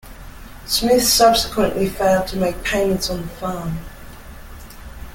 [0.65, 3.77] Smith subsequently failed to make payments on the farm.